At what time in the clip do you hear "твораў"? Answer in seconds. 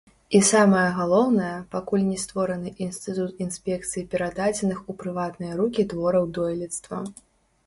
5.95-6.25